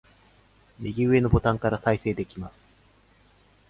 [0.79, 2.81] 右上のボタンから再生できます